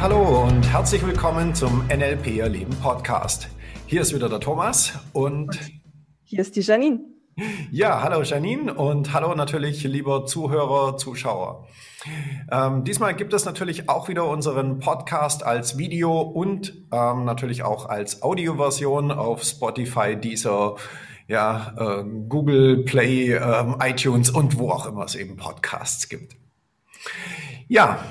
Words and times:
Ja, 0.00 0.06
hallo 0.06 0.44
und 0.44 0.62
herzlich 0.62 1.06
willkommen 1.06 1.54
zum 1.54 1.86
NLP 1.88 2.38
Erleben 2.38 2.74
Podcast. 2.80 3.50
Hier 3.84 4.00
ist 4.00 4.14
wieder 4.14 4.30
der 4.30 4.40
Thomas 4.40 4.94
und, 5.12 5.60
hier 6.24 6.40
ist 6.40 6.56
die 6.56 6.62
Janine. 6.62 7.00
Ja, 7.70 8.02
hallo 8.02 8.22
Janine 8.22 8.72
und 8.72 9.12
hallo 9.12 9.34
natürlich 9.34 9.82
lieber 9.82 10.24
Zuhörer, 10.24 10.96
Zuschauer. 10.96 11.68
Ähm, 12.50 12.84
diesmal 12.84 13.14
gibt 13.14 13.34
es 13.34 13.44
natürlich 13.44 13.90
auch 13.90 14.08
wieder 14.08 14.26
unseren 14.26 14.78
Podcast 14.78 15.44
als 15.44 15.76
Video 15.76 16.18
und 16.22 16.82
ähm, 16.90 17.26
natürlich 17.26 17.62
auch 17.62 17.86
als 17.86 18.22
Audioversion 18.22 19.10
auf 19.10 19.42
Spotify, 19.42 20.16
Deezer, 20.16 20.76
ja, 21.28 21.74
äh, 21.76 22.04
Google 22.26 22.84
Play, 22.84 23.34
äh, 23.34 23.64
iTunes 23.80 24.30
und 24.30 24.58
wo 24.58 24.70
auch 24.70 24.86
immer 24.86 25.04
es 25.04 25.14
eben 25.14 25.36
Podcasts 25.36 26.08
gibt. 26.08 26.36
Ja, 27.68 28.02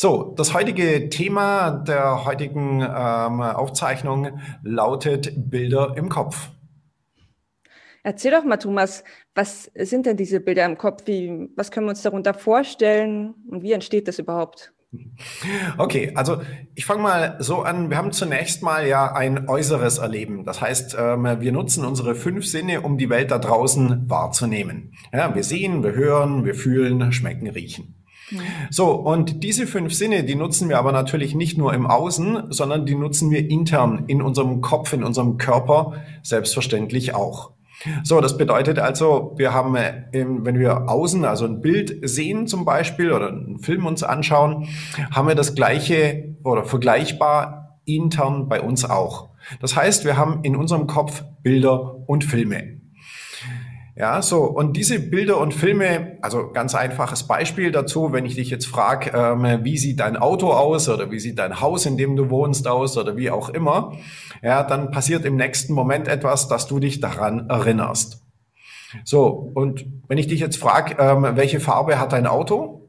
so, 0.00 0.32
das 0.34 0.54
heutige 0.54 1.10
Thema 1.10 1.72
der 1.72 2.24
heutigen 2.24 2.80
ähm, 2.80 3.42
Aufzeichnung 3.42 4.28
lautet 4.62 5.50
Bilder 5.50 5.92
im 5.94 6.08
Kopf. 6.08 6.48
Erzähl 8.02 8.30
doch 8.30 8.42
mal, 8.42 8.56
Thomas, 8.56 9.04
was 9.34 9.70
sind 9.74 10.06
denn 10.06 10.16
diese 10.16 10.40
Bilder 10.40 10.64
im 10.64 10.78
Kopf? 10.78 11.02
Wie, 11.04 11.50
was 11.54 11.70
können 11.70 11.84
wir 11.84 11.90
uns 11.90 12.00
darunter 12.00 12.32
vorstellen 12.32 13.34
und 13.50 13.62
wie 13.62 13.72
entsteht 13.72 14.08
das 14.08 14.18
überhaupt? 14.18 14.72
Okay, 15.76 16.12
also 16.14 16.40
ich 16.74 16.86
fange 16.86 17.02
mal 17.02 17.36
so 17.38 17.60
an. 17.60 17.90
Wir 17.90 17.98
haben 17.98 18.12
zunächst 18.12 18.62
mal 18.62 18.86
ja 18.86 19.12
ein 19.12 19.50
äußeres 19.50 19.98
Erleben. 19.98 20.46
Das 20.46 20.62
heißt, 20.62 20.96
ähm, 20.98 21.24
wir 21.40 21.52
nutzen 21.52 21.84
unsere 21.84 22.14
fünf 22.14 22.46
Sinne, 22.46 22.80
um 22.80 22.96
die 22.96 23.10
Welt 23.10 23.30
da 23.30 23.38
draußen 23.38 24.08
wahrzunehmen. 24.08 24.94
Ja, 25.12 25.34
wir 25.34 25.44
sehen, 25.44 25.84
wir 25.84 25.92
hören, 25.92 26.46
wir 26.46 26.54
fühlen, 26.54 27.12
schmecken, 27.12 27.48
riechen. 27.48 27.99
So, 28.70 28.92
und 28.92 29.42
diese 29.42 29.66
fünf 29.66 29.94
Sinne, 29.94 30.24
die 30.24 30.34
nutzen 30.34 30.68
wir 30.68 30.78
aber 30.78 30.92
natürlich 30.92 31.34
nicht 31.34 31.58
nur 31.58 31.74
im 31.74 31.86
Außen, 31.86 32.44
sondern 32.50 32.86
die 32.86 32.94
nutzen 32.94 33.30
wir 33.30 33.48
intern 33.48 34.04
in 34.06 34.22
unserem 34.22 34.60
Kopf, 34.60 34.92
in 34.92 35.04
unserem 35.04 35.36
Körper 35.36 35.94
selbstverständlich 36.22 37.14
auch. 37.14 37.52
So, 38.04 38.20
das 38.20 38.36
bedeutet 38.36 38.78
also, 38.78 39.32
wir 39.36 39.54
haben, 39.54 39.74
äh, 39.74 40.04
wenn 40.12 40.58
wir 40.58 40.90
außen, 40.90 41.24
also 41.24 41.46
ein 41.46 41.62
Bild 41.62 41.96
sehen 42.02 42.46
zum 42.46 42.64
Beispiel 42.64 43.10
oder 43.10 43.28
einen 43.28 43.58
Film 43.58 43.86
uns 43.86 44.02
anschauen, 44.02 44.68
haben 45.10 45.28
wir 45.28 45.34
das 45.34 45.54
gleiche 45.54 46.36
oder 46.44 46.64
vergleichbar 46.64 47.80
intern 47.86 48.48
bei 48.48 48.60
uns 48.60 48.84
auch. 48.84 49.30
Das 49.60 49.76
heißt, 49.76 50.04
wir 50.04 50.18
haben 50.18 50.40
in 50.42 50.56
unserem 50.56 50.86
Kopf 50.86 51.24
Bilder 51.42 51.96
und 52.06 52.24
Filme. 52.24 52.79
Ja, 53.96 54.22
so, 54.22 54.44
und 54.44 54.76
diese 54.76 54.98
Bilder 54.98 55.38
und 55.38 55.52
Filme, 55.52 56.18
also 56.22 56.52
ganz 56.52 56.74
einfaches 56.74 57.26
Beispiel 57.26 57.72
dazu, 57.72 58.12
wenn 58.12 58.24
ich 58.24 58.36
dich 58.36 58.48
jetzt 58.48 58.66
frage, 58.66 59.10
ähm, 59.12 59.64
wie 59.64 59.76
sieht 59.76 60.00
dein 60.00 60.16
Auto 60.16 60.52
aus 60.52 60.88
oder 60.88 61.10
wie 61.10 61.18
sieht 61.18 61.38
dein 61.38 61.60
Haus, 61.60 61.86
in 61.86 61.96
dem 61.96 62.16
du 62.16 62.30
wohnst, 62.30 62.66
aus 62.68 62.96
oder 62.96 63.16
wie 63.16 63.30
auch 63.30 63.48
immer, 63.48 63.92
ja, 64.42 64.62
dann 64.62 64.90
passiert 64.90 65.24
im 65.24 65.36
nächsten 65.36 65.74
Moment 65.74 66.08
etwas, 66.08 66.48
dass 66.48 66.66
du 66.66 66.78
dich 66.78 67.00
daran 67.00 67.50
erinnerst. 67.50 68.22
So, 69.04 69.52
und 69.54 69.86
wenn 70.08 70.18
ich 70.18 70.28
dich 70.28 70.40
jetzt 70.40 70.56
frage, 70.56 70.96
ähm, 70.98 71.36
welche 71.36 71.60
Farbe 71.60 71.98
hat 71.98 72.12
dein 72.12 72.26
Auto? 72.26 72.88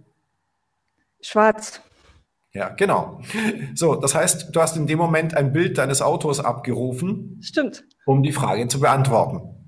Schwarz. 1.21 1.81
Ja, 2.53 2.69
genau. 2.69 3.21
So, 3.75 3.95
das 3.95 4.13
heißt, 4.13 4.53
du 4.53 4.61
hast 4.61 4.75
in 4.75 4.87
dem 4.87 4.97
Moment 4.97 5.35
ein 5.35 5.53
Bild 5.53 5.77
deines 5.77 6.01
Autos 6.01 6.39
abgerufen. 6.39 7.39
Stimmt. 7.41 7.85
Um 8.05 8.23
die 8.23 8.33
Frage 8.33 8.67
zu 8.67 8.79
beantworten. 8.79 9.60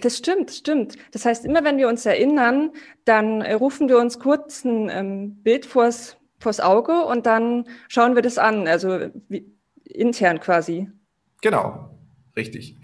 Das 0.00 0.18
stimmt, 0.18 0.50
stimmt. 0.50 0.96
Das 1.12 1.24
heißt, 1.24 1.44
immer 1.44 1.64
wenn 1.64 1.78
wir 1.78 1.88
uns 1.88 2.06
erinnern, 2.06 2.70
dann 3.04 3.40
äh, 3.40 3.54
rufen 3.54 3.88
wir 3.88 3.98
uns 3.98 4.18
kurz 4.18 4.64
ein 4.64 4.90
ähm, 4.90 5.42
Bild 5.42 5.66
vors, 5.66 6.16
vors 6.38 6.60
Auge 6.60 7.04
und 7.04 7.26
dann 7.26 7.64
schauen 7.88 8.14
wir 8.14 8.22
das 8.22 8.38
an, 8.38 8.66
also 8.68 8.98
wie, 9.28 9.46
intern 9.84 10.40
quasi. 10.40 10.88
Genau. 11.42 11.90
Richtig. 12.36 12.76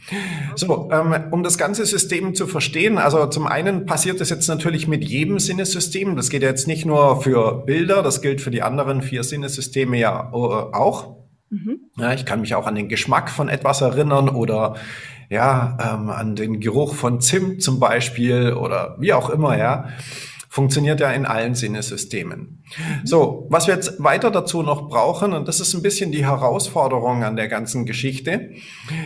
So, 0.56 0.88
ähm, 0.90 1.14
um 1.30 1.42
das 1.42 1.58
ganze 1.58 1.84
System 1.84 2.34
zu 2.34 2.46
verstehen, 2.46 2.96
also 2.96 3.26
zum 3.26 3.46
einen 3.46 3.84
passiert 3.84 4.18
das 4.18 4.30
jetzt 4.30 4.48
natürlich 4.48 4.88
mit 4.88 5.04
jedem 5.04 5.38
Sinnesystem. 5.38 6.16
Das 6.16 6.30
geht 6.30 6.40
jetzt 6.40 6.66
nicht 6.66 6.86
nur 6.86 7.20
für 7.20 7.62
Bilder, 7.66 8.02
das 8.02 8.22
gilt 8.22 8.40
für 8.40 8.50
die 8.50 8.62
anderen 8.62 9.02
vier 9.02 9.24
Sinnesysteme 9.24 9.98
ja 9.98 10.30
äh, 10.32 10.36
auch. 10.36 11.21
Mhm. 11.52 11.80
Ja, 11.98 12.14
ich 12.14 12.24
kann 12.24 12.40
mich 12.40 12.54
auch 12.54 12.66
an 12.66 12.74
den 12.74 12.88
Geschmack 12.88 13.28
von 13.28 13.50
etwas 13.50 13.82
erinnern 13.82 14.30
oder 14.30 14.76
ja, 15.28 15.76
ähm, 15.80 16.08
an 16.08 16.34
den 16.34 16.60
Geruch 16.60 16.94
von 16.94 17.20
Zimt 17.20 17.62
zum 17.62 17.78
Beispiel 17.78 18.54
oder 18.54 18.96
wie 18.98 19.12
auch 19.12 19.28
immer, 19.28 19.58
ja, 19.58 19.88
funktioniert 20.48 21.00
ja 21.00 21.10
in 21.10 21.26
allen 21.26 21.54
Sinnesystemen. 21.54 22.64
Mhm. 22.76 23.06
So, 23.06 23.46
was 23.50 23.66
wir 23.66 23.74
jetzt 23.74 24.02
weiter 24.02 24.30
dazu 24.30 24.62
noch 24.62 24.88
brauchen, 24.88 25.34
und 25.34 25.46
das 25.46 25.60
ist 25.60 25.74
ein 25.74 25.82
bisschen 25.82 26.10
die 26.10 26.24
Herausforderung 26.24 27.22
an 27.22 27.36
der 27.36 27.48
ganzen 27.48 27.84
Geschichte, 27.84 28.52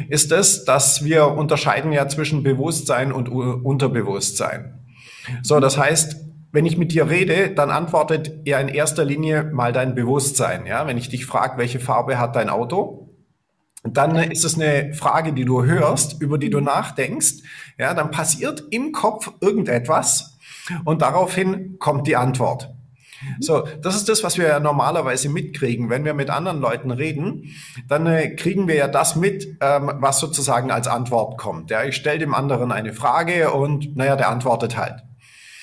ist 0.08 0.30
es, 0.30 0.64
dass 0.64 1.04
wir 1.04 1.26
unterscheiden 1.28 1.92
ja 1.92 2.06
zwischen 2.08 2.44
Bewusstsein 2.44 3.10
und 3.10 3.28
Unterbewusstsein. 3.28 4.86
So, 5.42 5.58
das 5.58 5.78
heißt, 5.78 6.25
wenn 6.52 6.66
ich 6.66 6.78
mit 6.78 6.92
dir 6.92 7.10
rede, 7.10 7.50
dann 7.50 7.70
antwortet 7.70 8.32
ja 8.44 8.58
in 8.58 8.68
erster 8.68 9.04
Linie 9.04 9.44
mal 9.44 9.72
dein 9.72 9.94
Bewusstsein. 9.94 10.66
Ja, 10.66 10.86
wenn 10.86 10.98
ich 10.98 11.08
dich 11.08 11.26
frage, 11.26 11.58
welche 11.58 11.80
Farbe 11.80 12.18
hat 12.18 12.36
dein 12.36 12.48
Auto, 12.48 13.14
dann 13.84 14.16
ist 14.16 14.44
es 14.44 14.56
eine 14.56 14.94
Frage, 14.94 15.32
die 15.32 15.44
du 15.44 15.64
hörst, 15.64 16.20
über 16.20 16.38
die 16.38 16.50
du 16.50 16.60
nachdenkst. 16.60 17.42
Ja, 17.78 17.94
dann 17.94 18.10
passiert 18.10 18.64
im 18.70 18.92
Kopf 18.92 19.32
irgendetwas 19.40 20.38
und 20.84 21.02
daraufhin 21.02 21.78
kommt 21.78 22.06
die 22.06 22.16
Antwort. 22.16 22.72
So, 23.40 23.66
das 23.82 23.96
ist 23.96 24.08
das, 24.08 24.22
was 24.22 24.36
wir 24.36 24.46
ja 24.46 24.60
normalerweise 24.60 25.28
mitkriegen. 25.28 25.88
Wenn 25.88 26.04
wir 26.04 26.14
mit 26.14 26.30
anderen 26.30 26.60
Leuten 26.60 26.90
reden, 26.90 27.44
dann 27.88 28.06
äh, 28.06 28.34
kriegen 28.34 28.68
wir 28.68 28.74
ja 28.74 28.88
das 28.88 29.16
mit, 29.16 29.56
ähm, 29.60 29.90
was 29.94 30.20
sozusagen 30.20 30.70
als 30.70 30.86
Antwort 30.86 31.38
kommt. 31.38 31.70
Ja, 31.70 31.82
ich 31.84 31.96
stelle 31.96 32.18
dem 32.18 32.34
anderen 32.34 32.72
eine 32.72 32.92
Frage 32.92 33.52
und 33.52 33.96
naja, 33.96 34.16
der 34.16 34.28
antwortet 34.28 34.76
halt. 34.76 35.02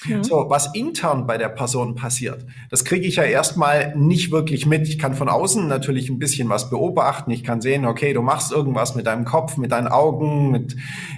Mhm. 0.06 0.24
So, 0.24 0.46
was 0.50 0.74
intern 0.74 1.28
bei 1.28 1.38
der 1.38 1.50
Person 1.50 1.96
passiert, 1.96 2.46
das 2.70 2.84
kriege 2.86 3.06
ich 3.06 3.18
ja 3.18 3.24
erstmal 3.24 3.96
nicht 3.96 4.32
wirklich 4.32 4.66
mit. 4.66 4.88
Ich 4.88 5.00
kann 5.00 5.14
von 5.14 5.30
außen 5.30 5.68
natürlich 5.68 6.10
ein 6.10 6.20
bisschen 6.20 6.50
was 6.50 6.70
beobachten. 6.70 7.32
Ich 7.32 7.44
kann 7.44 7.62
sehen, 7.62 7.86
okay, 7.86 8.14
du 8.14 8.22
machst 8.22 8.52
irgendwas 8.52 8.96
mit 8.96 9.08
deinem 9.08 9.26
Kopf, 9.26 9.58
mit 9.58 9.72
deinen 9.72 9.88
Augen, 9.88 10.52
mit 10.52 10.76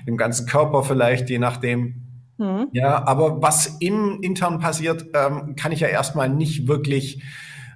dem 0.07 0.17
ganzen 0.17 0.47
Körper 0.47 0.83
vielleicht, 0.83 1.29
je 1.29 1.39
nachdem. 1.39 2.01
Mhm. 2.37 2.67
Ja, 2.71 3.07
aber 3.07 3.41
was 3.41 3.77
im 3.79 4.19
intern 4.21 4.59
passiert, 4.59 5.05
ähm, 5.13 5.55
kann 5.55 5.71
ich 5.71 5.79
ja 5.79 5.87
erstmal 5.87 6.29
nicht 6.29 6.67
wirklich 6.67 7.23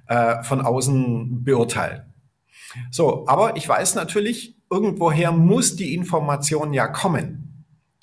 äh, 0.06 0.42
von 0.42 0.60
außen 0.60 1.44
beurteilen. 1.44 2.02
So, 2.90 3.26
aber 3.26 3.56
ich 3.56 3.68
weiß 3.68 3.94
natürlich, 3.94 4.56
irgendwoher 4.70 5.32
muss 5.32 5.76
die 5.76 5.94
Information 5.94 6.72
ja 6.72 6.86
kommen. 6.86 7.39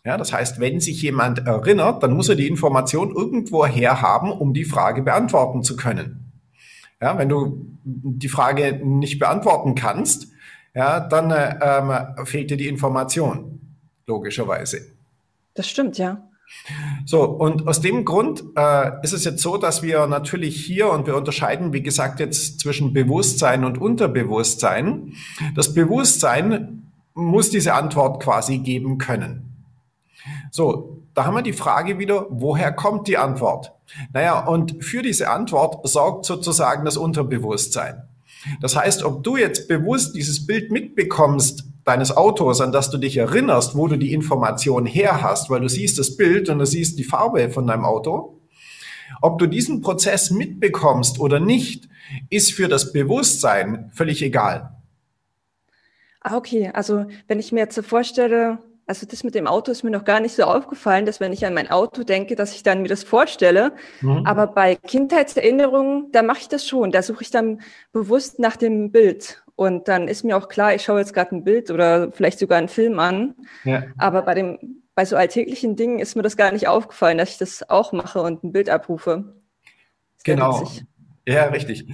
Ja, 0.08 0.16
das 0.16 0.32
heißt, 0.32 0.62
wenn 0.62 0.80
sich 0.80 1.02
jemand 1.02 1.46
erinnert, 1.46 2.02
dann 2.02 2.14
muss 2.14 2.30
er 2.30 2.38
die 2.38 2.48
Information 2.48 3.14
irgendwo 3.14 3.66
her 3.66 4.02
haben, 4.02 4.32
um 4.32 4.54
die 4.54 4.64
Frage 4.64 5.02
beantworten 5.02 5.64
zu 5.64 5.76
können. 5.76 6.32
Ja, 7.02 7.18
wenn 7.18 7.28
du 7.28 7.68
die 7.84 8.30
Frage 8.30 8.80
nicht 8.86 9.20
beantworten 9.20 9.76
kannst, 9.76 10.30
ja, 10.74 11.02
dann 11.02 11.30
äh, 11.32 11.60
ähm, 11.62 12.26
fehlt 12.26 12.50
dir 12.50 12.56
die 12.56 12.70
Information, 12.70 13.60
logischerweise. 14.06 14.80
Das 15.56 15.68
stimmt, 15.68 15.98
ja. 15.98 16.26
So, 17.06 17.24
und 17.26 17.68
aus 17.68 17.82
dem 17.82 18.06
Grund 18.06 18.46
äh, 18.56 18.92
ist 19.04 19.12
es 19.12 19.26
jetzt 19.26 19.42
so, 19.42 19.58
dass 19.58 19.84
wir 19.84 20.08
natürlich 20.08 20.66
hier, 20.66 20.90
und 20.90 21.06
wir 21.06 21.18
unterscheiden, 21.18 21.74
wie 21.74 21.84
gesagt, 21.84 22.22
jetzt 22.22 22.62
zwischen 22.62 22.94
Bewusstsein 22.94 23.66
und 23.66 23.78
Unterbewusstsein. 23.78 25.16
Das 25.54 25.74
Bewusstsein 25.74 26.94
muss 27.14 27.50
diese 27.50 27.74
Antwort 27.74 28.24
quasi 28.24 28.60
geben 28.60 29.00
können. 29.00 29.57
So, 30.52 31.04
da 31.14 31.26
haben 31.26 31.36
wir 31.36 31.42
die 31.42 31.54
Frage 31.54 32.00
wieder, 32.00 32.28
woher 32.30 32.72
kommt 32.72 33.08
die 33.08 33.18
Antwort? 33.18 33.74
Naja, 34.14 34.46
und 34.46 34.84
für 34.84 35.02
diese 35.02 35.30
Antwort 35.30 35.88
sorgt 35.88 36.26
sozusagen 36.26 36.86
das 36.86 36.98
Unterbewusstsein. 36.98 38.04
Das 38.62 38.76
heißt, 38.76 39.04
ob 39.04 39.24
du 39.24 39.38
jetzt 39.38 39.68
bewusst 39.68 40.16
dieses 40.16 40.46
Bild 40.46 40.72
mitbekommst 40.72 41.66
deines 41.84 42.16
Autos, 42.16 42.62
an 42.62 42.72
das 42.72 42.90
du 42.90 42.98
dich 42.98 43.18
erinnerst, 43.18 43.76
wo 43.76 43.88
du 43.88 43.98
die 43.98 44.14
Information 44.14 44.86
her 44.86 45.22
hast, 45.22 45.50
weil 45.50 45.62
du 45.62 45.70
siehst 45.70 45.98
das 45.98 46.18
Bild 46.18 46.50
und 46.50 46.60
du 46.60 46.66
siehst 46.66 47.00
die 47.00 47.04
Farbe 47.04 47.50
von 47.50 47.66
deinem 47.66 47.86
Auto, 47.86 48.42
ob 49.22 49.40
du 49.40 49.48
diesen 49.48 49.82
Prozess 49.82 50.32
mitbekommst 50.32 51.20
oder 51.20 51.40
nicht, 51.40 51.88
ist 52.30 52.54
für 52.54 52.68
das 52.68 52.92
Bewusstsein 52.92 53.90
völlig 53.94 54.22
egal. 54.22 54.76
Ah, 56.22 56.36
okay. 56.36 56.72
Also 56.74 57.06
wenn 57.28 57.40
ich 57.40 57.52
mir 57.52 57.62
jetzt 57.62 57.76
so 57.76 57.82
vorstelle, 57.82 58.60
also 58.88 59.06
das 59.06 59.26
mit 59.26 59.36
dem 59.36 59.48
Auto 59.48 59.72
ist 59.72 59.84
mir 59.84 59.92
noch 59.92 60.06
gar 60.06 60.22
nicht 60.22 60.34
so 60.34 60.44
aufgefallen, 60.44 61.06
dass 61.06 61.20
wenn 61.20 61.34
ich 61.34 61.46
an 61.46 61.54
mein 61.54 61.70
Auto 61.70 62.04
denke, 62.04 62.36
dass 62.36 62.56
ich 62.56 62.64
dann 62.64 62.82
mir 62.82 62.88
das 62.88 63.04
vorstelle. 63.04 63.74
Mhm. 64.02 64.26
Aber 64.26 64.48
bei 64.48 64.76
Kindheitserinnerungen, 64.76 66.12
da 66.14 66.24
mache 66.24 66.40
ich 66.40 66.48
das 66.48 66.66
schon. 66.66 66.92
Da 66.92 67.02
suche 67.02 67.22
ich 67.24 67.30
dann 67.30 67.62
bewusst 67.92 68.40
nach 68.40 68.56
dem 68.56 68.92
Bild. 68.92 69.44
Und 69.56 69.90
dann 69.90 70.08
ist 70.08 70.24
mir 70.24 70.38
auch 70.38 70.48
klar, 70.48 70.74
ich 70.74 70.84
schaue 70.84 71.00
jetzt 71.00 71.14
gerade 71.14 71.36
ein 71.36 71.44
Bild 71.44 71.70
oder 71.70 72.12
vielleicht 72.14 72.40
sogar 72.40 72.60
einen 72.60 72.70
Film 72.70 73.00
an. 73.00 73.36
Ja. 73.66 73.84
Aber 73.98 74.22
bei 74.22 74.36
dem, 74.36 74.84
bei 74.96 75.04
so 75.04 75.18
alltäglichen 75.18 75.76
Dingen 75.76 76.00
ist 76.00 76.16
mir 76.16 76.24
das 76.24 76.38
gar 76.38 76.54
nicht 76.54 76.68
aufgefallen, 76.68 77.18
dass 77.18 77.32
ich 77.32 77.38
das 77.38 77.70
auch 77.70 77.92
mache 77.92 78.22
und 78.22 78.44
ein 78.44 78.54
Bild 78.54 78.70
abrufe. 78.70 79.36
Genau. 80.24 80.66
Ja, 81.28 81.46
richtig. 81.46 81.86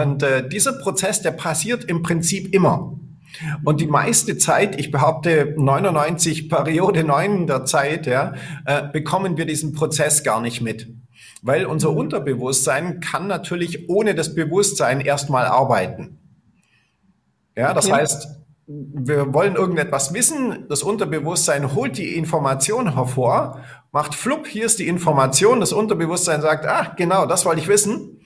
Und 0.00 0.22
äh, 0.22 0.48
dieser 0.48 0.72
Prozess, 0.72 1.20
der 1.20 1.32
passiert 1.32 1.84
im 1.84 2.02
Prinzip 2.02 2.54
immer. 2.54 2.98
Und 3.64 3.80
die 3.80 3.86
meiste 3.86 4.38
Zeit, 4.38 4.78
ich 4.78 4.90
behaupte 4.90 5.54
99 5.56 6.48
Periode 6.48 7.04
9 7.04 7.46
der 7.46 7.64
Zeit, 7.64 8.06
ja, 8.06 8.34
äh, 8.64 8.88
bekommen 8.92 9.36
wir 9.36 9.46
diesen 9.46 9.72
Prozess 9.72 10.22
gar 10.24 10.40
nicht 10.40 10.60
mit. 10.60 10.88
Weil 11.42 11.66
unser 11.66 11.92
mhm. 11.92 11.98
Unterbewusstsein 11.98 13.00
kann 13.00 13.26
natürlich 13.26 13.88
ohne 13.88 14.14
das 14.14 14.34
Bewusstsein 14.34 15.00
erstmal 15.00 15.46
arbeiten. 15.46 16.18
Ja, 17.56 17.72
das 17.72 17.86
okay. 17.86 17.96
heißt, 17.96 18.28
wir 18.66 19.32
wollen 19.32 19.54
irgendetwas 19.54 20.12
wissen, 20.12 20.66
das 20.68 20.82
Unterbewusstsein 20.82 21.74
holt 21.74 21.96
die 21.98 22.16
Information 22.16 22.94
hervor, 22.94 23.60
macht 23.92 24.14
flupp, 24.14 24.46
hier 24.46 24.66
ist 24.66 24.80
die 24.80 24.88
Information, 24.88 25.60
das 25.60 25.72
Unterbewusstsein 25.72 26.42
sagt, 26.42 26.66
ah, 26.66 26.92
genau, 26.96 27.26
das 27.26 27.46
wollte 27.46 27.60
ich 27.60 27.68
wissen 27.68 28.20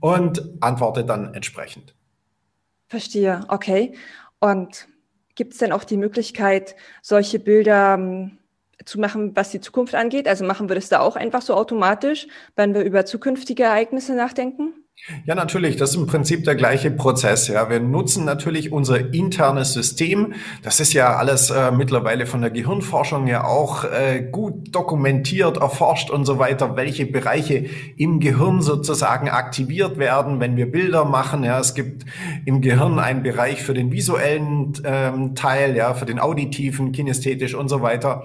und 0.00 0.42
antwortet 0.60 1.08
dann 1.08 1.34
entsprechend. 1.34 1.96
Verstehe, 2.86 3.44
okay. 3.48 3.94
Und 4.42 4.88
gibt 5.36 5.52
es 5.52 5.60
denn 5.60 5.70
auch 5.70 5.84
die 5.84 5.96
Möglichkeit, 5.96 6.74
solche 7.00 7.38
Bilder 7.38 7.94
ähm, 7.94 8.38
zu 8.84 8.98
machen, 8.98 9.36
was 9.36 9.52
die 9.52 9.60
Zukunft 9.60 9.94
angeht? 9.94 10.26
Also 10.26 10.44
machen 10.44 10.68
wir 10.68 10.74
das 10.74 10.88
da 10.88 10.98
auch 10.98 11.14
einfach 11.14 11.42
so 11.42 11.54
automatisch, 11.54 12.26
wenn 12.56 12.74
wir 12.74 12.82
über 12.82 13.06
zukünftige 13.06 13.62
Ereignisse 13.62 14.14
nachdenken? 14.16 14.81
Ja, 15.24 15.34
natürlich. 15.34 15.76
Das 15.76 15.90
ist 15.90 15.96
im 15.96 16.06
Prinzip 16.06 16.44
der 16.44 16.54
gleiche 16.54 16.90
Prozess. 16.92 17.48
Ja, 17.48 17.68
wir 17.68 17.80
nutzen 17.80 18.24
natürlich 18.24 18.70
unser 18.70 19.12
internes 19.12 19.72
System. 19.72 20.34
Das 20.62 20.78
ist 20.78 20.92
ja 20.92 21.16
alles 21.16 21.50
äh, 21.50 21.72
mittlerweile 21.72 22.24
von 22.24 22.40
der 22.40 22.50
Gehirnforschung 22.50 23.26
ja 23.26 23.42
auch 23.42 23.82
äh, 23.84 24.22
gut 24.30 24.72
dokumentiert, 24.72 25.56
erforscht 25.56 26.08
und 26.08 26.24
so 26.24 26.38
weiter, 26.38 26.76
welche 26.76 27.06
Bereiche 27.06 27.66
im 27.96 28.20
Gehirn 28.20 28.62
sozusagen 28.62 29.28
aktiviert 29.28 29.98
werden, 29.98 30.38
wenn 30.38 30.56
wir 30.56 30.70
Bilder 30.70 31.04
machen. 31.04 31.42
Ja, 31.42 31.58
es 31.58 31.74
gibt 31.74 32.04
im 32.44 32.60
Gehirn 32.60 33.00
einen 33.00 33.24
Bereich 33.24 33.60
für 33.60 33.74
den 33.74 33.90
visuellen 33.90 34.72
ähm, 34.84 35.34
Teil, 35.34 35.74
ja, 35.74 35.94
für 35.94 36.06
den 36.06 36.20
auditiven, 36.20 36.92
kinästhetisch 36.92 37.56
und 37.56 37.68
so 37.68 37.82
weiter. 37.82 38.24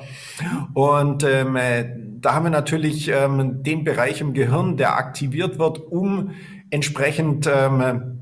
Und 0.76 1.24
ähm, 1.24 1.56
äh, 1.56 1.86
da 2.20 2.36
haben 2.36 2.46
wir 2.46 2.52
natürlich 2.52 3.10
ähm, 3.10 3.64
den 3.64 3.84
Bereich 3.84 4.22
im 4.22 4.34
Gehirn, 4.34 4.78
der 4.78 4.98
aktiviert 4.98 5.58
wird, 5.58 5.80
um 5.80 6.32
entsprechend 6.70 7.50
ähm, 7.52 8.18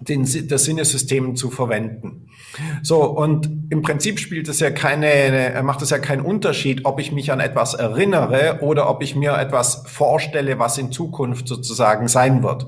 den, 0.00 0.28
das 0.48 0.64
Sinnesystem 0.64 1.36
zu 1.36 1.50
verwenden. 1.50 2.28
So, 2.82 3.02
und 3.04 3.50
im 3.70 3.82
Prinzip 3.82 4.18
spielt 4.18 4.48
es 4.48 4.60
ja 4.60 4.70
keine, 4.70 5.60
macht 5.62 5.82
es 5.82 5.90
ja 5.90 5.98
keinen 5.98 6.22
Unterschied, 6.22 6.84
ob 6.84 6.98
ich 7.00 7.12
mich 7.12 7.30
an 7.32 7.40
etwas 7.40 7.74
erinnere 7.74 8.60
oder 8.62 8.88
ob 8.88 9.02
ich 9.02 9.16
mir 9.16 9.36
etwas 9.36 9.84
vorstelle, 9.86 10.58
was 10.58 10.78
in 10.78 10.92
Zukunft 10.92 11.48
sozusagen 11.48 12.08
sein 12.08 12.42
wird. 12.42 12.66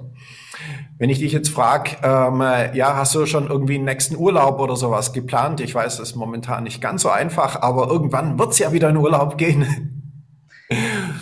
Wenn 0.98 1.08
ich 1.08 1.20
dich 1.20 1.32
jetzt 1.32 1.48
frage, 1.48 1.92
ähm, 2.02 2.42
ja, 2.74 2.96
hast 2.96 3.14
du 3.14 3.24
schon 3.24 3.48
irgendwie 3.48 3.76
einen 3.76 3.86
nächsten 3.86 4.16
Urlaub 4.16 4.60
oder 4.60 4.76
sowas 4.76 5.14
geplant? 5.14 5.60
Ich 5.60 5.74
weiß, 5.74 5.96
das 5.96 6.10
ist 6.10 6.16
momentan 6.16 6.64
nicht 6.64 6.82
ganz 6.82 7.02
so 7.02 7.08
einfach, 7.08 7.62
aber 7.62 7.88
irgendwann 7.88 8.38
wird 8.38 8.52
es 8.52 8.58
ja 8.58 8.72
wieder 8.72 8.90
in 8.90 8.98
Urlaub 8.98 9.38
gehen. 9.38 9.99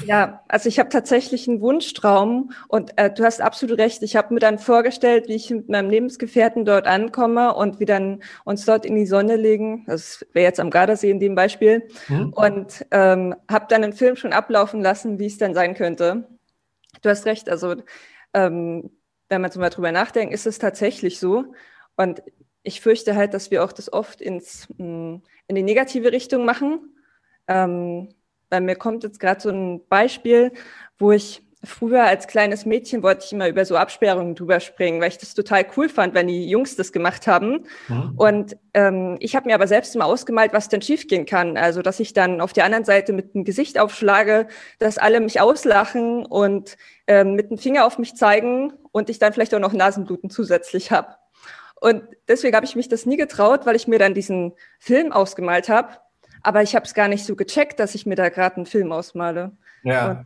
Ja, 0.04 0.42
also 0.48 0.68
ich 0.68 0.78
habe 0.78 0.90
tatsächlich 0.90 1.48
einen 1.48 1.60
Wunschtraum 1.60 2.52
und 2.68 2.96
äh, 2.96 3.12
du 3.12 3.24
hast 3.24 3.40
absolut 3.40 3.78
recht. 3.78 4.02
Ich 4.02 4.16
habe 4.16 4.34
mir 4.34 4.40
dann 4.40 4.58
vorgestellt, 4.58 5.28
wie 5.28 5.34
ich 5.34 5.50
mit 5.50 5.68
meinem 5.68 5.90
Lebensgefährten 5.90 6.64
dort 6.64 6.86
ankomme 6.86 7.54
und 7.54 7.78
wir 7.80 7.86
dann 7.86 8.22
uns 8.44 8.64
dort 8.64 8.84
in 8.84 8.96
die 8.96 9.06
Sonne 9.06 9.36
legen. 9.36 9.84
Das 9.86 10.26
wäre 10.32 10.44
jetzt 10.44 10.60
am 10.60 10.70
Gardasee 10.70 11.10
in 11.10 11.20
dem 11.20 11.34
Beispiel. 11.34 11.88
Mhm. 12.08 12.32
Und 12.34 12.86
ähm, 12.90 13.34
habe 13.50 13.66
dann 13.68 13.84
einen 13.84 13.92
Film 13.92 14.16
schon 14.16 14.32
ablaufen 14.32 14.82
lassen, 14.82 15.18
wie 15.18 15.26
es 15.26 15.38
dann 15.38 15.54
sein 15.54 15.74
könnte. 15.74 16.28
Du 17.02 17.08
hast 17.08 17.26
recht. 17.26 17.48
Also 17.48 17.76
ähm, 18.34 18.90
wenn 19.28 19.40
man 19.40 19.50
so 19.50 19.60
mal 19.60 19.70
drüber 19.70 19.92
nachdenkt, 19.92 20.34
ist 20.34 20.46
es 20.46 20.58
tatsächlich 20.58 21.18
so. 21.18 21.52
Und 21.96 22.22
ich 22.62 22.80
fürchte 22.80 23.16
halt, 23.16 23.34
dass 23.34 23.50
wir 23.50 23.64
auch 23.64 23.72
das 23.72 23.92
oft 23.92 24.20
ins, 24.20 24.68
mh, 24.76 25.20
in 25.46 25.54
die 25.54 25.62
negative 25.62 26.12
Richtung 26.12 26.44
machen. 26.44 26.94
Ähm, 27.46 28.10
bei 28.48 28.60
mir 28.60 28.76
kommt 28.76 29.04
jetzt 29.04 29.20
gerade 29.20 29.40
so 29.40 29.50
ein 29.50 29.86
Beispiel, 29.88 30.52
wo 30.98 31.12
ich 31.12 31.42
früher 31.64 32.04
als 32.04 32.28
kleines 32.28 32.66
Mädchen 32.66 33.02
wollte 33.02 33.24
ich 33.24 33.32
immer 33.32 33.48
über 33.48 33.64
so 33.64 33.76
Absperrungen 33.76 34.36
drüber 34.36 34.60
springen, 34.60 35.00
weil 35.00 35.08
ich 35.08 35.18
das 35.18 35.34
total 35.34 35.66
cool 35.76 35.88
fand, 35.88 36.14
wenn 36.14 36.28
die 36.28 36.48
Jungs 36.48 36.76
das 36.76 36.92
gemacht 36.92 37.26
haben. 37.26 37.64
Mhm. 37.88 38.12
Und 38.16 38.56
ähm, 38.74 39.16
ich 39.18 39.34
habe 39.34 39.48
mir 39.48 39.54
aber 39.56 39.66
selbst 39.66 39.94
immer 39.94 40.06
ausgemalt, 40.06 40.52
was 40.52 40.68
denn 40.68 40.82
schiefgehen 40.82 41.26
kann. 41.26 41.56
Also, 41.56 41.82
dass 41.82 41.98
ich 41.98 42.12
dann 42.12 42.40
auf 42.40 42.52
der 42.52 42.64
anderen 42.64 42.84
Seite 42.84 43.12
mit 43.12 43.34
dem 43.34 43.44
Gesicht 43.44 43.78
aufschlage, 43.78 44.46
dass 44.78 44.98
alle 44.98 45.20
mich 45.20 45.40
auslachen 45.40 46.24
und 46.24 46.76
ähm, 47.08 47.34
mit 47.34 47.50
dem 47.50 47.58
Finger 47.58 47.86
auf 47.86 47.98
mich 47.98 48.14
zeigen 48.14 48.72
und 48.92 49.10
ich 49.10 49.18
dann 49.18 49.32
vielleicht 49.32 49.54
auch 49.54 49.60
noch 49.60 49.72
Nasenbluten 49.72 50.30
zusätzlich 50.30 50.92
habe. 50.92 51.16
Und 51.80 52.02
deswegen 52.28 52.56
habe 52.56 52.66
ich 52.66 52.76
mich 52.76 52.88
das 52.88 53.06
nie 53.06 53.16
getraut, 53.16 53.66
weil 53.66 53.76
ich 53.76 53.88
mir 53.88 53.98
dann 53.98 54.14
diesen 54.14 54.52
Film 54.78 55.12
ausgemalt 55.12 55.68
habe 55.68 55.90
aber 56.48 56.62
ich 56.62 56.74
habe 56.74 56.86
es 56.86 56.94
gar 56.94 57.08
nicht 57.08 57.26
so 57.26 57.36
gecheckt, 57.36 57.78
dass 57.78 57.94
ich 57.94 58.06
mir 58.06 58.14
da 58.14 58.30
gerade 58.30 58.56
einen 58.56 58.64
Film 58.64 58.90
ausmale. 58.90 59.52
Ja. 59.82 60.24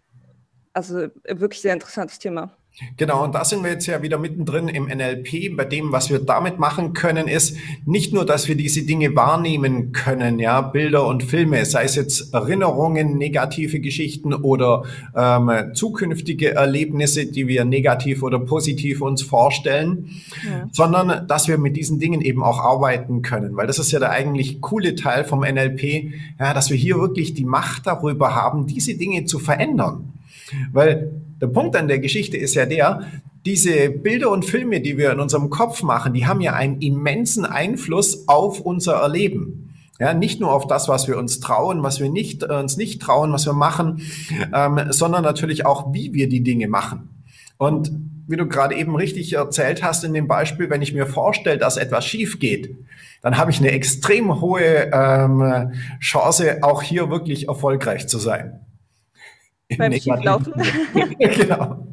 Also 0.73 1.09
wirklich 1.27 1.61
sehr 1.61 1.73
interessantes 1.73 2.21
Thema. 2.21 2.57
Genau, 2.97 3.23
und 3.23 3.35
da 3.35 3.45
sind 3.45 3.63
wir 3.63 3.71
jetzt 3.71 3.87
ja 3.87 4.03
wieder 4.03 4.19
mittendrin 4.19 4.69
im 4.69 4.85
NLP. 4.87 5.57
Bei 5.57 5.65
dem, 5.67 5.93
was 5.93 6.09
wir 6.09 6.21
damit 6.21 6.59
machen 6.59 6.95
können, 6.95 7.29
ist 7.29 7.57
nicht 7.85 8.15
nur, 8.15 8.25
dass 8.25 8.49
wir 8.49 8.57
diese 8.57 8.83
Dinge 8.83 9.15
wahrnehmen 9.15 9.93
können, 9.93 10.39
ja, 10.39 10.63
Bilder 10.63 11.07
und 11.07 11.23
Filme, 11.23 11.65
sei 11.67 11.85
es 11.85 11.97
jetzt 11.97 12.33
Erinnerungen, 12.33 13.19
negative 13.19 13.81
Geschichten 13.81 14.33
oder 14.33 14.85
ähm, 15.15 15.75
zukünftige 15.75 16.55
Erlebnisse, 16.55 17.27
die 17.27 17.47
wir 17.47 17.67
negativ 17.67 18.23
oder 18.23 18.39
positiv 18.39 19.03
uns 19.03 19.23
vorstellen, 19.23 20.11
ja. 20.43 20.69
sondern 20.73 21.27
dass 21.29 21.49
wir 21.49 21.59
mit 21.59 21.77
diesen 21.77 21.99
Dingen 21.99 22.23
eben 22.23 22.43
auch 22.43 22.59
arbeiten 22.59 23.21
können, 23.21 23.55
weil 23.55 23.67
das 23.67 23.79
ist 23.79 23.93
ja 23.93 23.99
der 23.99 24.11
eigentlich 24.11 24.63
coole 24.63 24.95
Teil 24.95 25.25
vom 25.25 25.41
NLP, 25.41 26.13
ja, 26.41 26.55
dass 26.55 26.71
wir 26.71 26.77
hier 26.77 26.97
wirklich 26.97 27.35
die 27.35 27.45
Macht 27.45 27.87
darüber 27.87 28.35
haben, 28.35 28.67
diese 28.67 28.95
Dinge 28.95 29.27
zu 29.27 29.39
verändern. 29.39 30.13
Weil 30.73 31.23
der 31.43 31.49
Punkt 31.49 31.75
an 31.75 31.89
der 31.89 31.99
Geschichte 31.99 32.37
ist 32.37 32.55
ja 32.55 32.67
der, 32.67 33.09
diese 33.45 33.91
Bilder 33.91 34.31
und 34.31 34.45
Filme, 34.45 34.81
die 34.81 34.97
wir 34.97 35.11
in 35.11 35.19
unserem 35.19 35.51
Kopf 35.51 35.83
machen, 35.83 36.15
die 36.15 36.25
haben 36.25 36.41
ja 36.41 36.53
einen 36.53 36.81
immensen 36.81 37.45
Einfluss 37.45 38.29
auf 38.29 38.61
unser 38.61 38.95
Erleben. 38.95 39.75
Ja, 39.99 40.15
nicht 40.15 40.41
nur 40.41 40.53
auf 40.53 40.69
das, 40.69 40.89
was 40.89 41.09
wir 41.09 41.19
uns 41.19 41.41
trauen, 41.41 41.83
was 41.83 41.99
wir 41.99 42.11
nicht, 42.11 42.45
äh, 42.45 42.55
uns 42.55 42.77
nicht 42.77 43.03
trauen, 43.03 43.33
was 43.33 43.45
wir 43.45 43.53
machen, 43.55 44.03
ähm, 44.55 44.81
sondern 44.91 45.25
natürlich 45.25 45.67
auch, 45.67 45.93
wie 45.93 46.13
wir 46.13 46.29
die 46.29 46.45
Dinge 46.45 46.69
machen. 46.69 47.25
Und 47.59 47.91
wie 48.29 48.37
du 48.37 48.47
gerade 48.47 48.77
eben 48.77 48.95
richtig 48.95 49.33
erzählt 49.33 49.83
hast 49.83 50.05
in 50.05 50.15
dem 50.15 50.29
Beispiel, 50.29 50.71
wenn 50.71 50.81
ich 50.81 50.95
mir 50.95 51.07
vorstelle, 51.07 51.59
dass 51.59 51.77
etwas 51.77 52.05
schief 52.05 52.39
geht, 52.39 52.77
dann 53.21 53.37
habe 53.37 53.51
ich 53.51 53.59
eine 53.59 53.73
extrem 53.73 54.41
hohe 54.41 54.91
ähm, 54.93 55.73
Chance, 56.01 56.59
auch 56.63 56.83
hier 56.83 57.11
wirklich 57.11 57.49
erfolgreich 57.49 58.07
zu 58.07 58.19
sein. 58.19 58.61
Beim 59.79 59.93
Schieflaufen. 59.93 60.53
genau. 61.19 61.87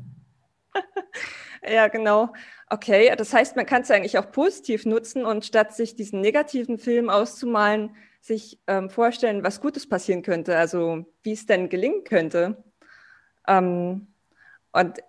ja, 1.67 1.87
genau. 1.87 2.33
Okay, 2.69 3.13
das 3.17 3.33
heißt, 3.33 3.55
man 3.55 3.65
kann 3.65 3.81
es 3.81 3.91
eigentlich 3.91 4.17
auch 4.17 4.31
positiv 4.31 4.85
nutzen 4.85 5.25
und 5.25 5.45
statt 5.45 5.75
sich 5.75 5.95
diesen 5.95 6.21
negativen 6.21 6.77
Film 6.77 7.09
auszumalen, 7.09 7.95
sich 8.21 8.59
ähm, 8.67 8.89
vorstellen, 8.89 9.43
was 9.43 9.61
Gutes 9.61 9.87
passieren 9.87 10.21
könnte, 10.21 10.57
also 10.57 11.05
wie 11.23 11.33
es 11.33 11.45
denn 11.45 11.69
gelingen 11.69 12.03
könnte. 12.03 12.63
Ähm, 13.47 14.07
und 14.71 14.99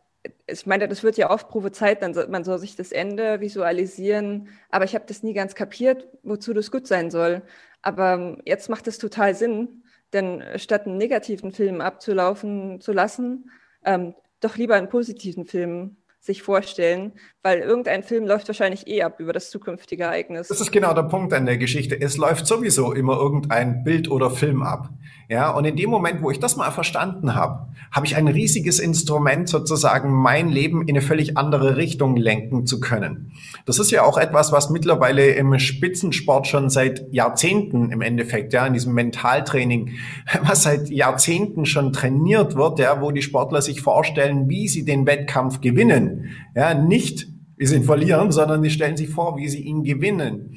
ich 0.46 0.66
meine, 0.66 0.88
das 0.88 1.02
wird 1.02 1.16
ja 1.16 1.30
oft 1.30 1.48
prophezeit, 1.48 2.00
man 2.28 2.44
soll 2.44 2.58
sich 2.58 2.76
das 2.76 2.92
Ende 2.92 3.40
visualisieren, 3.40 4.48
aber 4.70 4.84
ich 4.84 4.94
habe 4.94 5.04
das 5.06 5.22
nie 5.22 5.32
ganz 5.32 5.54
kapiert, 5.54 6.08
wozu 6.22 6.52
das 6.52 6.70
gut 6.70 6.86
sein 6.86 7.10
soll. 7.10 7.42
Aber 7.82 8.14
ähm, 8.14 8.42
jetzt 8.44 8.68
macht 8.68 8.86
es 8.86 8.98
total 8.98 9.34
Sinn, 9.34 9.82
denn 10.12 10.40
äh, 10.40 10.58
statt 10.58 10.86
einen 10.86 10.96
negativen 10.96 11.52
Film 11.52 11.80
abzulaufen 11.80 12.80
zu 12.80 12.92
lassen, 12.92 13.50
ähm, 13.84 14.14
doch 14.40 14.56
lieber 14.56 14.74
einen 14.74 14.88
positiven 14.88 15.44
Film 15.44 15.96
sich 16.20 16.42
vorstellen, 16.42 17.12
weil 17.42 17.60
irgendein 17.60 18.02
Film 18.02 18.26
läuft 18.26 18.46
wahrscheinlich 18.48 18.86
eh 18.86 19.02
ab 19.02 19.20
über 19.20 19.32
das 19.32 19.50
zukünftige 19.50 20.04
Ereignis. 20.04 20.48
Das 20.48 20.60
ist 20.60 20.70
genau 20.70 20.92
der 20.92 21.04
Punkt 21.04 21.32
an 21.32 21.46
der 21.46 21.56
Geschichte. 21.56 21.98
Es 21.98 22.18
läuft 22.18 22.46
sowieso 22.46 22.92
immer 22.92 23.16
irgendein 23.16 23.82
Bild 23.84 24.10
oder 24.10 24.30
Film 24.30 24.62
ab. 24.62 24.90
Ja, 25.30 25.50
und 25.50 25.64
in 25.64 25.76
dem 25.76 25.90
Moment, 25.90 26.22
wo 26.22 26.30
ich 26.32 26.40
das 26.40 26.56
mal 26.56 26.72
verstanden 26.72 27.36
habe, 27.36 27.68
habe 27.92 28.04
ich 28.04 28.16
ein 28.16 28.26
riesiges 28.26 28.80
Instrument, 28.80 29.48
sozusagen 29.48 30.12
mein 30.12 30.48
Leben 30.48 30.82
in 30.82 30.96
eine 30.96 31.02
völlig 31.02 31.36
andere 31.38 31.76
Richtung 31.76 32.16
lenken 32.16 32.66
zu 32.66 32.80
können. 32.80 33.32
Das 33.64 33.78
ist 33.78 33.92
ja 33.92 34.02
auch 34.02 34.18
etwas, 34.18 34.50
was 34.50 34.70
mittlerweile 34.70 35.28
im 35.30 35.56
Spitzensport 35.58 36.48
schon 36.48 36.68
seit 36.68 37.06
Jahrzehnten 37.12 37.92
im 37.92 38.00
Endeffekt, 38.02 38.52
ja, 38.52 38.66
in 38.66 38.74
diesem 38.74 38.92
Mentaltraining, 38.92 39.92
was 40.42 40.64
seit 40.64 40.90
Jahrzehnten 40.90 41.64
schon 41.64 41.92
trainiert 41.92 42.56
wird, 42.56 42.80
ja, 42.80 43.00
wo 43.00 43.12
die 43.12 43.22
Sportler 43.22 43.62
sich 43.62 43.82
vorstellen, 43.82 44.48
wie 44.48 44.66
sie 44.66 44.84
den 44.84 45.06
Wettkampf 45.06 45.60
gewinnen. 45.60 46.09
Ja, 46.54 46.74
nicht 46.74 47.26
wie 47.60 47.66
sie 47.66 47.76
ihn 47.76 47.84
verlieren, 47.84 48.32
sondern 48.32 48.62
die 48.62 48.70
stellen 48.70 48.96
sich 48.96 49.10
vor, 49.10 49.36
wie 49.36 49.46
sie 49.46 49.60
ihn 49.60 49.84
gewinnen, 49.84 50.56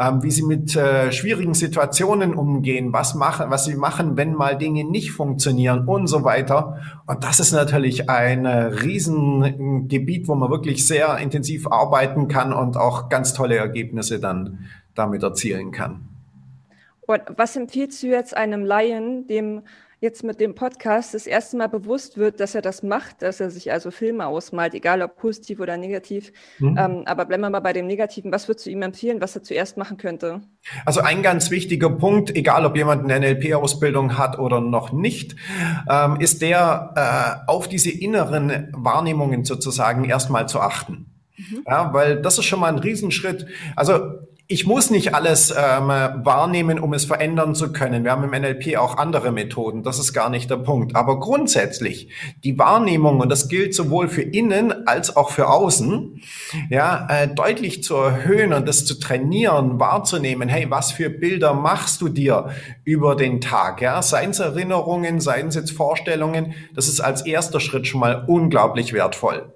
ähm, 0.00 0.22
wie 0.22 0.30
sie 0.30 0.42
mit 0.42 0.74
äh, 0.74 1.12
schwierigen 1.12 1.52
Situationen 1.52 2.32
umgehen, 2.32 2.94
was 2.94 3.14
machen, 3.14 3.50
was 3.50 3.66
sie 3.66 3.74
machen, 3.74 4.16
wenn 4.16 4.32
mal 4.32 4.56
Dinge 4.56 4.84
nicht 4.84 5.10
funktionieren 5.10 5.86
und 5.86 6.06
so 6.06 6.24
weiter. 6.24 6.78
Und 7.06 7.24
das 7.24 7.40
ist 7.40 7.52
natürlich 7.52 8.08
ein 8.08 8.46
äh, 8.46 8.56
Riesengebiet, 8.56 10.28
wo 10.28 10.34
man 10.34 10.50
wirklich 10.50 10.86
sehr 10.86 11.18
intensiv 11.18 11.66
arbeiten 11.66 12.26
kann 12.28 12.54
und 12.54 12.78
auch 12.78 13.10
ganz 13.10 13.34
tolle 13.34 13.56
Ergebnisse 13.56 14.18
dann 14.18 14.60
damit 14.94 15.22
erzielen 15.22 15.72
kann. 15.72 16.08
Und 17.02 17.20
was 17.36 17.54
empfiehlst 17.54 18.02
du 18.02 18.06
jetzt 18.06 18.34
einem 18.34 18.64
Laien, 18.64 19.26
dem 19.26 19.60
jetzt 20.00 20.24
mit 20.24 20.40
dem 20.40 20.54
Podcast 20.54 21.12
das 21.12 21.26
erste 21.26 21.58
Mal 21.58 21.68
bewusst 21.68 22.16
wird, 22.16 22.40
dass 22.40 22.54
er 22.54 22.62
das 22.62 22.82
macht, 22.82 23.20
dass 23.20 23.38
er 23.38 23.50
sich 23.50 23.70
also 23.70 23.90
Filme 23.90 24.26
ausmalt, 24.26 24.74
egal 24.74 25.02
ob 25.02 25.16
positiv 25.16 25.60
oder 25.60 25.76
negativ. 25.76 26.32
Mhm. 26.58 26.78
Ähm, 26.78 27.02
aber 27.04 27.26
bleiben 27.26 27.42
wir 27.42 27.50
mal 27.50 27.60
bei 27.60 27.74
dem 27.74 27.86
Negativen. 27.86 28.32
Was 28.32 28.48
würdest 28.48 28.66
du 28.66 28.70
ihm 28.70 28.80
empfehlen, 28.80 29.20
was 29.20 29.36
er 29.36 29.42
zuerst 29.42 29.76
machen 29.76 29.98
könnte? 29.98 30.40
Also 30.86 31.00
ein 31.00 31.22
ganz 31.22 31.50
wichtiger 31.50 31.90
Punkt, 31.90 32.34
egal 32.34 32.64
ob 32.64 32.76
jemand 32.76 33.04
eine 33.04 33.20
NLP-Ausbildung 33.20 34.16
hat 34.16 34.38
oder 34.38 34.62
noch 34.62 34.92
nicht, 34.92 35.36
ähm, 35.88 36.18
ist 36.18 36.40
der, 36.40 37.44
äh, 37.46 37.50
auf 37.50 37.68
diese 37.68 37.90
inneren 37.90 38.72
Wahrnehmungen 38.74 39.44
sozusagen 39.44 40.04
erstmal 40.04 40.48
zu 40.48 40.60
achten. 40.60 41.10
Mhm. 41.36 41.64
Ja, 41.66 41.92
weil 41.92 42.22
das 42.22 42.38
ist 42.38 42.46
schon 42.46 42.60
mal 42.60 42.72
ein 42.72 42.78
Riesenschritt. 42.78 43.46
Also 43.76 44.00
ich 44.50 44.66
muss 44.66 44.90
nicht 44.90 45.14
alles 45.14 45.54
ähm, 45.56 45.86
wahrnehmen, 45.86 46.80
um 46.80 46.92
es 46.92 47.04
verändern 47.04 47.54
zu 47.54 47.72
können. 47.72 48.02
Wir 48.02 48.10
haben 48.10 48.24
im 48.24 48.30
NLP 48.30 48.78
auch 48.78 48.96
andere 48.96 49.30
Methoden. 49.30 49.84
Das 49.84 50.00
ist 50.00 50.12
gar 50.12 50.28
nicht 50.28 50.50
der 50.50 50.56
Punkt. 50.56 50.96
Aber 50.96 51.20
grundsätzlich 51.20 52.08
die 52.42 52.58
Wahrnehmung, 52.58 53.20
und 53.20 53.28
das 53.28 53.48
gilt 53.48 53.76
sowohl 53.76 54.08
für 54.08 54.22
innen 54.22 54.88
als 54.88 55.16
auch 55.16 55.30
für 55.30 55.48
außen, 55.48 56.20
ja, 56.68 57.06
äh, 57.08 57.28
deutlich 57.28 57.84
zu 57.84 57.94
erhöhen 57.94 58.52
und 58.52 58.66
das 58.66 58.84
zu 58.84 58.98
trainieren, 58.98 59.78
wahrzunehmen. 59.78 60.48
Hey, 60.48 60.68
was 60.68 60.90
für 60.90 61.10
Bilder 61.10 61.54
machst 61.54 62.00
du 62.00 62.08
dir 62.08 62.50
über 62.82 63.14
den 63.14 63.40
Tag? 63.40 63.80
Ja, 63.80 64.02
seien 64.02 64.30
es 64.30 64.40
Erinnerungen, 64.40 65.20
seien 65.20 65.46
es 65.46 65.54
jetzt 65.54 65.70
Vorstellungen. 65.70 66.54
Das 66.74 66.88
ist 66.88 66.98
als 66.98 67.24
erster 67.24 67.60
Schritt 67.60 67.86
schon 67.86 68.00
mal 68.00 68.24
unglaublich 68.26 68.92
wertvoll. 68.92 69.54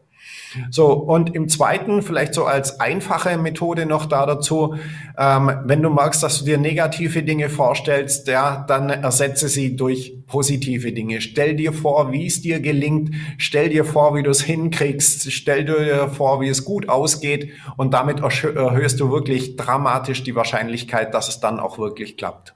So, 0.71 0.93
und 0.93 1.35
im 1.35 1.49
zweiten, 1.49 2.03
vielleicht 2.03 2.35
so 2.35 2.45
als 2.45 2.81
einfache 2.81 3.37
Methode 3.39 3.87
noch 3.87 4.07
da 4.07 4.27
dazu, 4.27 4.75
ähm, 5.19 5.51
wenn 5.65 5.83
du 5.83 5.91
magst, 5.91 6.23
dass 6.23 6.39
du 6.39 6.45
dir 6.45 6.59
negative 6.59 7.23
Dinge 7.23 7.49
vorstellst, 7.49 8.29
ja, 8.29 8.65
dann 8.67 8.91
ersetze 8.91 9.49
sie 9.49 9.77
durch 9.77 10.25
positive 10.27 10.93
Dinge. 10.93 11.21
Stell 11.21 11.55
dir 11.55 11.73
vor, 11.73 12.13
wie 12.13 12.27
es 12.27 12.41
dir 12.41 12.61
gelingt, 12.61 13.15
stell 13.39 13.69
dir 13.69 13.85
vor, 13.85 14.15
wie 14.15 14.23
du 14.23 14.31
es 14.31 14.43
hinkriegst, 14.43 15.33
stell 15.33 15.65
dir 15.65 16.09
vor, 16.09 16.41
wie 16.41 16.49
es 16.49 16.65
gut 16.65 16.89
ausgeht 16.89 17.51
und 17.77 17.95
damit 17.95 18.21
erhöhst 18.21 19.01
du 19.01 19.11
wirklich 19.11 19.57
dramatisch 19.57 20.23
die 20.23 20.35
Wahrscheinlichkeit, 20.35 21.15
dass 21.15 21.29
es 21.29 21.41
dann 21.41 21.61
auch 21.61 21.79
wirklich 21.79 22.17
klappt. 22.17 22.54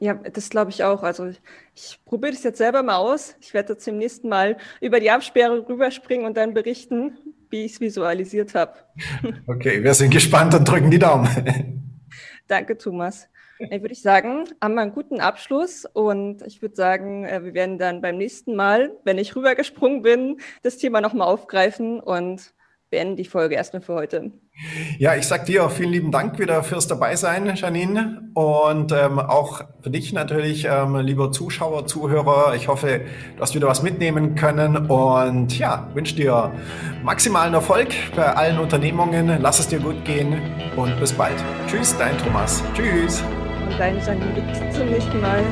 Ja, 0.00 0.14
das 0.14 0.48
glaube 0.48 0.70
ich 0.70 0.82
auch. 0.82 1.02
Also 1.02 1.26
ich, 1.26 1.40
ich 1.74 2.00
probiere 2.06 2.32
das 2.32 2.42
jetzt 2.42 2.56
selber 2.56 2.82
mal 2.82 2.96
aus. 2.96 3.36
Ich 3.40 3.52
werde 3.52 3.76
zum 3.76 3.98
nächsten 3.98 4.30
Mal 4.30 4.56
über 4.80 4.98
die 4.98 5.10
Absperre 5.10 5.68
rüberspringen 5.68 6.24
und 6.24 6.38
dann 6.38 6.54
berichten, 6.54 7.18
wie 7.50 7.66
ich 7.66 7.74
es 7.74 7.80
visualisiert 7.80 8.54
habe. 8.54 8.74
Okay, 9.46 9.84
wir 9.84 9.92
sind 9.92 10.10
gespannt 10.10 10.54
und 10.54 10.66
drücken 10.66 10.90
die 10.90 10.98
Daumen. 10.98 11.28
Danke, 12.48 12.78
Thomas. 12.78 13.28
Dann 13.58 13.82
würde 13.82 13.92
ich 13.92 14.00
sagen, 14.00 14.44
haben 14.62 14.74
wir 14.74 14.80
einen 14.80 14.94
guten 14.94 15.20
Abschluss 15.20 15.84
und 15.84 16.40
ich 16.46 16.62
würde 16.62 16.74
sagen, 16.74 17.26
äh, 17.26 17.44
wir 17.44 17.52
werden 17.52 17.76
dann 17.76 18.00
beim 18.00 18.16
nächsten 18.16 18.56
Mal, 18.56 18.92
wenn 19.04 19.18
ich 19.18 19.36
rübergesprungen 19.36 20.00
bin, 20.00 20.40
das 20.62 20.78
Thema 20.78 21.02
nochmal 21.02 21.28
aufgreifen 21.28 22.00
und 22.00 22.54
beenden 22.90 23.16
die 23.16 23.24
Folge 23.24 23.54
erstmal 23.54 23.80
für 23.80 23.94
heute. 23.94 24.32
Ja, 24.98 25.14
ich 25.14 25.26
sag 25.26 25.46
dir 25.46 25.64
auch 25.64 25.70
vielen 25.70 25.90
lieben 25.90 26.10
Dank 26.10 26.38
wieder 26.38 26.62
fürs 26.62 26.86
Dabeisein, 26.86 27.54
Janine. 27.54 28.30
Und 28.34 28.92
ähm, 28.92 29.18
auch 29.18 29.62
für 29.80 29.90
dich 29.90 30.12
natürlich, 30.12 30.66
ähm, 30.70 30.96
lieber 30.96 31.32
Zuschauer, 31.32 31.86
Zuhörer. 31.86 32.54
Ich 32.54 32.68
hoffe, 32.68 33.02
du 33.36 33.42
hast 33.42 33.54
wieder 33.54 33.68
was 33.68 33.82
mitnehmen 33.82 34.34
können. 34.34 34.76
Und 34.90 35.58
ja, 35.58 35.88
wünsche 35.94 36.16
dir 36.16 36.52
maximalen 37.02 37.54
Erfolg 37.54 37.88
bei 38.14 38.26
allen 38.26 38.58
Unternehmungen. 38.58 39.40
Lass 39.40 39.60
es 39.60 39.68
dir 39.68 39.78
gut 39.78 40.04
gehen 40.04 40.40
und 40.76 40.98
bis 40.98 41.12
bald. 41.12 41.36
Tschüss, 41.68 41.96
dein 41.96 42.18
Thomas. 42.18 42.62
Tschüss. 42.74 43.22
Und 43.66 43.78
dein 43.78 43.98
Janine. 43.98 44.42
Bis 44.42 44.76
zum 44.76 44.88
nächsten 44.88 45.20
Mal. 45.20 45.42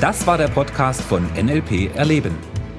Das 0.00 0.26
war 0.26 0.36
der 0.36 0.48
Podcast 0.48 1.00
von 1.00 1.26
NLP 1.34 1.94
Erleben. 1.96 2.55